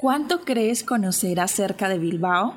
¿Cuánto 0.00 0.40
crees 0.40 0.82
conocer 0.82 1.40
acerca 1.40 1.88
de 1.88 1.98
Bilbao? 1.98 2.56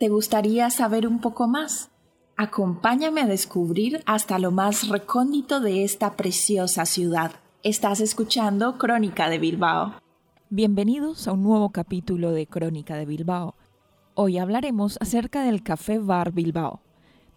¿Te 0.00 0.08
gustaría 0.08 0.70
saber 0.70 1.06
un 1.06 1.20
poco 1.20 1.46
más? 1.46 1.90
Acompáñame 2.36 3.20
a 3.20 3.26
descubrir 3.26 4.02
hasta 4.06 4.38
lo 4.38 4.50
más 4.50 4.88
recóndito 4.88 5.60
de 5.60 5.84
esta 5.84 6.16
preciosa 6.16 6.84
ciudad. 6.84 7.32
Estás 7.62 8.00
escuchando 8.00 8.76
Crónica 8.78 9.28
de 9.28 9.38
Bilbao. 9.38 9.94
Bienvenidos 10.50 11.28
a 11.28 11.32
un 11.32 11.42
nuevo 11.42 11.70
capítulo 11.70 12.32
de 12.32 12.46
Crónica 12.46 12.96
de 12.96 13.06
Bilbao. 13.06 13.54
Hoy 14.14 14.38
hablaremos 14.38 14.96
acerca 15.00 15.42
del 15.42 15.62
Café 15.62 15.98
Bar 15.98 16.32
Bilbao, 16.32 16.80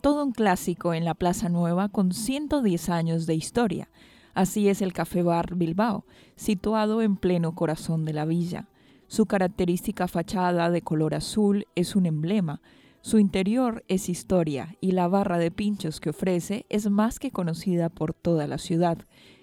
todo 0.01 0.23
un 0.23 0.31
clásico 0.31 0.93
en 0.93 1.03
la 1.03 1.13
Plaza 1.13 1.49
Nueva 1.49 1.89
con 1.89 2.13
110 2.13 2.89
años 2.89 3.25
de 3.25 3.35
historia. 3.35 3.89
Así 4.33 4.69
es 4.69 4.81
el 4.81 4.93
Café 4.93 5.23
Bar 5.23 5.55
Bilbao, 5.55 6.05
situado 6.35 7.01
en 7.01 7.17
pleno 7.17 7.53
corazón 7.53 8.05
de 8.05 8.13
la 8.13 8.25
villa. 8.25 8.69
Su 9.07 9.25
característica 9.25 10.07
fachada 10.07 10.69
de 10.69 10.81
color 10.81 11.15
azul 11.15 11.65
es 11.75 11.95
un 11.95 12.05
emblema. 12.05 12.61
Su 13.01 13.19
interior 13.19 13.83
es 13.87 14.07
historia 14.07 14.77
y 14.79 14.91
la 14.91 15.07
barra 15.07 15.37
de 15.37 15.51
pinchos 15.51 15.99
que 15.99 16.11
ofrece 16.11 16.65
es 16.69 16.89
más 16.89 17.19
que 17.19 17.31
conocida 17.31 17.89
por 17.89 18.13
toda 18.13 18.47
la 18.47 18.57
ciudad. 18.57 18.99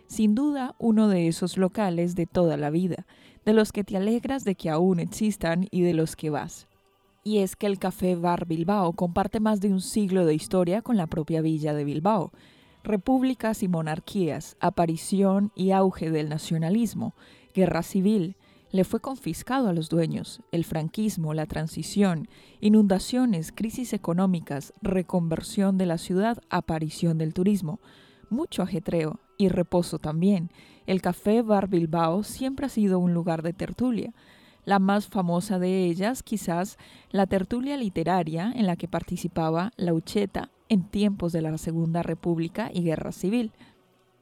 Sin 0.07 0.35
duda, 0.35 0.75
uno 0.79 1.09
de 1.09 1.29
esos 1.29 1.59
locales 1.59 2.15
de 2.15 2.27
toda 2.27 2.57
la 2.57 2.71
vida, 2.71 3.07
de 3.45 3.53
los 3.53 3.73
que 3.73 3.85
te 3.85 3.97
alegras 3.97 4.45
de 4.45 4.55
que 4.55 4.71
aún 4.71 5.01
existan 5.01 5.67
y 5.71 5.83
de 5.83 5.95
los 5.95 6.17
que 6.17 6.31
vas. 6.31 6.69
Y 7.27 7.39
es 7.39 7.57
que 7.57 7.67
el 7.67 7.81
Café 7.81 8.15
Bar 8.15 8.47
Bilbao 8.47 8.93
comparte 8.93 9.41
más 9.41 9.61
de 9.61 9.73
un 9.73 9.81
siglo 9.81 10.25
de 10.27 10.35
historia 10.35 10.81
con 10.81 10.97
la 10.97 11.09
propia 11.09 11.41
villa 11.41 11.75
de 11.75 11.83
Bilbao. 11.83 12.31
Repúblicas 12.85 13.65
y 13.65 13.69
monarquías, 13.69 14.57
aparición 14.61 15.51
y 15.57 15.73
auge 15.73 16.13
del 16.13 16.29
nacionalismo, 16.29 17.17
guerra 17.53 17.83
civil, 17.83 18.37
le 18.71 18.85
fue 18.85 19.01
confiscado 19.01 19.69
a 19.69 19.73
los 19.73 19.89
dueños, 19.89 20.41
el 20.53 20.65
franquismo, 20.65 21.35
la 21.35 21.47
transición, 21.47 22.29
inundaciones, 22.61 23.51
crisis 23.51 23.93
económicas, 23.93 24.73
reconversión 24.81 25.79
de 25.79 25.87
la 25.87 25.99
ciudad, 25.99 26.39
aparición 26.49 27.19
del 27.19 27.35
turismo, 27.35 27.81
mucho 28.31 28.63
ajetreo 28.63 29.19
y 29.37 29.49
reposo 29.49 29.99
también. 29.99 30.53
El 30.87 31.03
Café 31.03 31.43
Bar 31.43 31.67
Bilbao 31.67 32.23
siempre 32.23 32.67
ha 32.67 32.69
sido 32.69 33.01
un 33.01 33.15
lugar 33.15 33.43
de 33.43 33.53
tertulia. 33.53 34.15
La 34.67 34.81
más 34.81 35.07
famosa 35.07 35.61
de 35.61 35.85
ellas, 35.85 36.25
quizás, 36.25 36.77
la 37.13 37.29
tertulia 37.29 37.77
literaria 37.77 38.53
en 38.53 38.67
la 38.67 38.75
que 38.75 38.89
participaba 38.89 39.71
Laucheta 39.77 40.51
en 40.69 40.83
tiempos 40.83 41.33
de 41.33 41.41
la 41.41 41.57
Segunda 41.57 42.03
República 42.03 42.69
y 42.75 42.83
Guerra 42.83 43.13
Civil. 43.13 43.53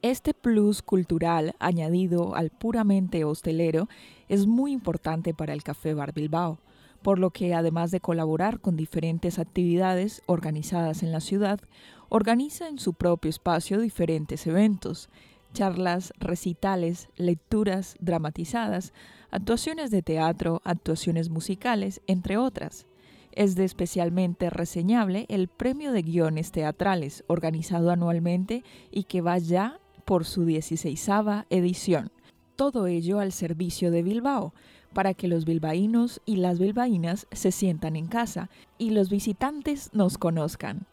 Este 0.03 0.35
plus 0.35 0.83
cultural 0.83 1.55
añadido 1.57 2.35
al 2.35 2.51
puramente 2.51 3.25
hostelero 3.25 3.89
es 4.29 4.45
muy 4.45 4.71
importante 4.71 5.33
para 5.33 5.51
el 5.51 5.63
Café 5.63 5.95
Bar 5.95 6.13
Bilbao, 6.13 6.59
por 7.01 7.17
lo 7.17 7.31
que 7.31 7.55
además 7.55 7.89
de 7.89 7.99
colaborar 7.99 8.59
con 8.59 8.77
diferentes 8.77 9.39
actividades 9.39 10.21
organizadas 10.27 11.01
en 11.01 11.11
la 11.11 11.21
ciudad, 11.21 11.59
organiza 12.07 12.67
en 12.67 12.77
su 12.77 12.93
propio 12.93 13.29
espacio 13.29 13.79
diferentes 13.79 14.45
eventos, 14.45 15.09
charlas, 15.53 16.13
recitales, 16.19 17.09
lecturas 17.15 17.95
dramatizadas, 17.99 18.93
actuaciones 19.35 19.91
de 19.91 20.01
teatro, 20.01 20.61
actuaciones 20.63 21.29
musicales, 21.29 22.01
entre 22.07 22.37
otras. 22.37 22.87
Es 23.33 23.55
de 23.55 23.65
especialmente 23.65 24.49
reseñable 24.49 25.25
el 25.27 25.49
premio 25.49 25.91
de 25.91 26.03
guiones 26.03 26.53
teatrales 26.53 27.25
organizado 27.27 27.91
anualmente 27.91 28.63
y 28.91 29.03
que 29.03 29.19
va 29.19 29.37
ya 29.37 29.81
por 30.05 30.23
su 30.23 30.45
16 30.45 31.09
edición. 31.49 32.11
Todo 32.55 32.87
ello 32.87 33.19
al 33.19 33.33
servicio 33.33 33.91
de 33.91 34.03
Bilbao, 34.03 34.53
para 34.93 35.13
que 35.13 35.27
los 35.27 35.43
bilbaínos 35.43 36.21
y 36.25 36.37
las 36.37 36.57
bilbaínas 36.57 37.27
se 37.33 37.51
sientan 37.51 37.97
en 37.97 38.07
casa 38.07 38.49
y 38.77 38.91
los 38.91 39.09
visitantes 39.09 39.89
nos 39.91 40.17
conozcan. 40.17 40.87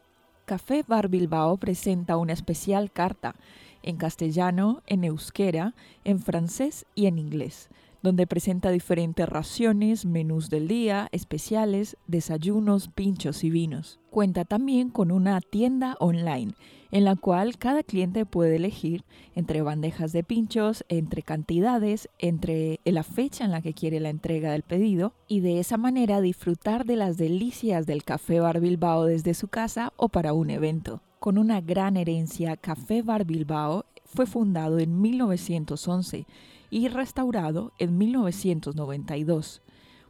Café 0.46 0.82
Bar 0.84 1.08
Bilbao 1.08 1.58
presenta 1.58 2.16
una 2.16 2.32
especial 2.32 2.90
carta 2.90 3.36
en 3.84 3.96
castellano, 3.96 4.82
en 4.88 5.04
euskera, 5.04 5.74
en 6.02 6.18
francés 6.18 6.86
y 6.96 7.06
en 7.06 7.20
inglés 7.20 7.68
donde 8.02 8.26
presenta 8.26 8.70
diferentes 8.70 9.28
raciones, 9.28 10.04
menús 10.04 10.50
del 10.50 10.68
día, 10.68 11.08
especiales, 11.12 11.96
desayunos, 12.06 12.88
pinchos 12.88 13.44
y 13.44 13.50
vinos. 13.50 14.00
Cuenta 14.10 14.44
también 14.44 14.90
con 14.90 15.10
una 15.10 15.40
tienda 15.40 15.96
online 16.00 16.54
en 16.92 17.04
la 17.04 17.16
cual 17.16 17.56
cada 17.56 17.82
cliente 17.82 18.26
puede 18.26 18.56
elegir 18.56 19.02
entre 19.34 19.62
bandejas 19.62 20.12
de 20.12 20.22
pinchos, 20.22 20.84
entre 20.88 21.22
cantidades, 21.22 22.08
entre 22.18 22.80
la 22.84 23.02
fecha 23.02 23.44
en 23.44 23.50
la 23.50 23.62
que 23.62 23.72
quiere 23.72 23.98
la 23.98 24.10
entrega 24.10 24.52
del 24.52 24.62
pedido 24.62 25.14
y 25.26 25.40
de 25.40 25.58
esa 25.58 25.78
manera 25.78 26.20
disfrutar 26.20 26.84
de 26.84 26.96
las 26.96 27.16
delicias 27.16 27.86
del 27.86 28.04
Café 28.04 28.40
Bar 28.40 28.60
Bilbao 28.60 29.06
desde 29.06 29.32
su 29.32 29.48
casa 29.48 29.94
o 29.96 30.10
para 30.10 30.34
un 30.34 30.50
evento. 30.50 31.00
Con 31.18 31.38
una 31.38 31.60
gran 31.62 31.96
herencia, 31.96 32.56
Café 32.56 33.00
Bar 33.00 33.24
Bilbao 33.24 33.86
fue 34.04 34.26
fundado 34.26 34.78
en 34.78 35.00
1911 35.00 36.26
y 36.72 36.88
restaurado 36.88 37.74
en 37.78 37.98
1992, 37.98 39.60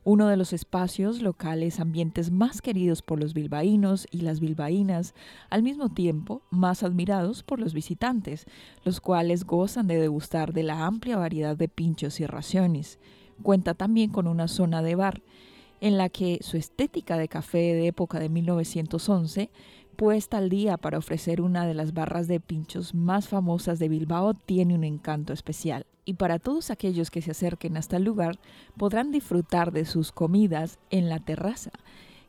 uno 0.04 0.28
de 0.28 0.36
los 0.36 0.52
espacios 0.52 1.20
locales 1.20 1.80
ambientes 1.80 2.30
más 2.30 2.62
queridos 2.62 3.02
por 3.02 3.18
los 3.18 3.34
bilbaínos 3.34 4.06
y 4.12 4.20
las 4.20 4.38
bilbaínas, 4.38 5.12
al 5.50 5.64
mismo 5.64 5.88
tiempo 5.88 6.40
más 6.50 6.84
admirados 6.84 7.42
por 7.42 7.58
los 7.58 7.74
visitantes, 7.74 8.46
los 8.84 9.00
cuales 9.00 9.44
gozan 9.44 9.88
de 9.88 9.98
degustar 9.98 10.52
de 10.52 10.62
la 10.62 10.86
amplia 10.86 11.16
variedad 11.16 11.56
de 11.56 11.66
pinchos 11.66 12.20
y 12.20 12.26
raciones. 12.26 13.00
Cuenta 13.42 13.74
también 13.74 14.10
con 14.10 14.28
una 14.28 14.46
zona 14.46 14.82
de 14.82 14.94
bar, 14.94 15.20
en 15.80 15.98
la 15.98 16.10
que 16.10 16.38
su 16.42 16.56
estética 16.56 17.18
de 17.18 17.26
café 17.26 17.74
de 17.74 17.88
época 17.88 18.20
de 18.20 18.28
1911 18.28 19.50
puesta 19.96 20.38
al 20.38 20.48
día 20.48 20.76
para 20.76 20.98
ofrecer 20.98 21.40
una 21.40 21.66
de 21.66 21.74
las 21.74 21.94
barras 21.94 22.26
de 22.26 22.40
pinchos 22.40 22.94
más 22.94 23.28
famosas 23.28 23.78
de 23.78 23.88
Bilbao, 23.88 24.34
tiene 24.34 24.74
un 24.74 24.84
encanto 24.84 25.32
especial. 25.32 25.86
Y 26.04 26.14
para 26.14 26.38
todos 26.38 26.70
aquellos 26.70 27.10
que 27.10 27.22
se 27.22 27.30
acerquen 27.30 27.76
hasta 27.76 27.96
el 27.96 28.04
lugar, 28.04 28.38
podrán 28.76 29.12
disfrutar 29.12 29.70
de 29.72 29.84
sus 29.84 30.10
comidas 30.10 30.78
en 30.90 31.08
la 31.08 31.20
terraza, 31.20 31.70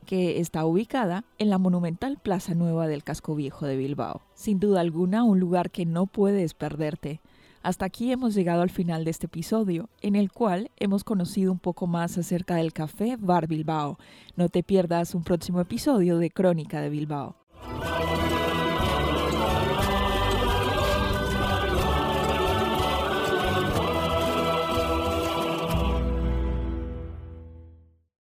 que 0.06 0.40
está 0.40 0.66
ubicada 0.66 1.25
en 1.40 1.50
la 1.50 1.57
monumental 1.57 2.19
Plaza 2.22 2.53
Nueva 2.53 2.88
del 2.88 3.03
Casco 3.03 3.35
Viejo 3.35 3.66
de 3.66 3.78
Bilbao. 3.78 4.22
Sin 4.35 4.59
duda 4.59 4.81
alguna, 4.81 5.24
un 5.24 5.40
lugar 5.40 5.72
que 5.72 5.85
no 5.85 6.06
puedes 6.06 6.53
perderte. 6.53 7.22
Hasta 7.63 7.85
aquí 7.85 8.12
hemos 8.12 8.35
llegado 8.35 8.62
al 8.62 8.69
final 8.69 9.06
de 9.06 9.12
este 9.12 9.28
episodio, 9.28 9.90
en 10.01 10.16
el 10.16 10.31
cual 10.31 10.69
hemos 10.78 11.03
conocido 11.03 11.51
un 11.51 11.59
poco 11.59 11.88
más 11.88 12.18
acerca 12.18 12.56
del 12.56 12.74
café 12.74 13.16
Bar 13.18 13.47
Bilbao. 13.47 13.97
No 14.35 14.50
te 14.50 14.63
pierdas 14.63 15.16
un 15.16 15.24
próximo 15.24 15.62
episodio 15.62 16.18
de 16.18 16.30
Crónica 16.30 16.81
de 16.81 16.90
Bilbao. 16.90 17.42